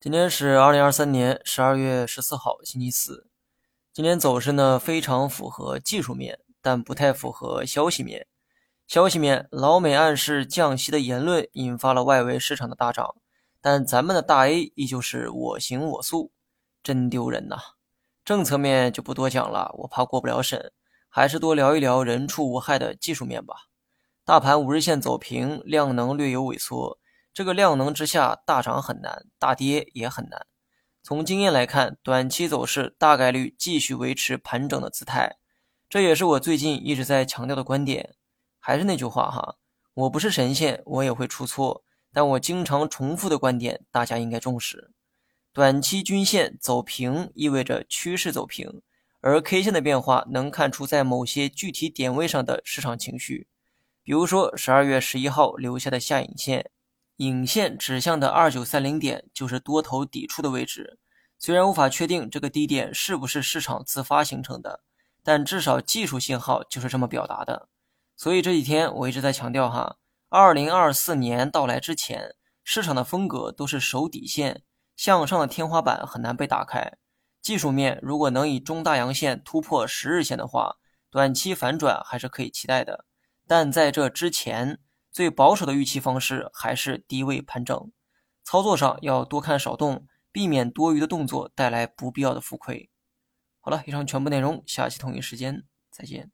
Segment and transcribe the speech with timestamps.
[0.00, 3.26] 今天是二零二三年十二月十四号，星期四。
[3.92, 8.28] 今天走势呢非常符合技术面，但不太符合消息面。
[8.86, 13.16] 消息面，老美暗示降息的言论引发了外围市场的大涨，
[13.60, 16.30] 但咱们的大 A 依旧是我行我素，
[16.80, 17.56] 真丢人呐。
[18.24, 20.70] 政策面就不多讲了，我怕过不了审，
[21.08, 23.56] 还是多聊一聊人畜无害的技术面吧。
[24.24, 27.00] 大盘五日线走平，量能略有萎缩。
[27.32, 30.46] 这个量能之下，大涨很难，大跌也很难。
[31.02, 35.36] 从经验来看，短期走势大概率继续维持盘整的姿态，
[35.88, 38.16] 这也是我最近一直在强调的观点。
[38.58, 39.56] 还是那句话哈，
[39.94, 44.90] 我不是神仙，我也会出错，但我经常重复的观点，大家应该重视。
[45.52, 48.82] 短期均线走平意味着趋势走平，
[49.20, 53.48] 而 K 线的变化能看出在某些具体点位上的市场情绪，
[54.02, 56.70] 比如说十二月十一号留下的下影线。
[57.18, 61.00] 影线指向的二九三零点就是多头抵触的位置，
[61.36, 64.82] 虽然无法确定这个低点是不是市场自发形成的，
[65.24, 67.68] 但至少技术信号就是这么表达的。
[68.16, 69.96] 所以这几天我一直在强调哈，
[70.28, 74.62] 二零二四年到来之前，市场的风格都是守底线，
[74.96, 76.92] 向上的天花板很难被打开。
[77.42, 80.76] 技术面如果能以中大阳线突破十日线的话，
[81.10, 83.04] 短期反转还是可以期待的。
[83.48, 84.78] 但在这之前，
[85.10, 87.90] 最保守的预期方式还是低位盘整，
[88.44, 92.90] 操作上要多看少动，避免多余的动作带来不必要的浮亏。
[93.60, 96.30] 好了，以上全部内容，下期同一时间再见。